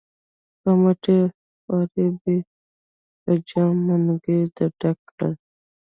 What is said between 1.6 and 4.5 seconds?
خوارۍ به یې په جام منګي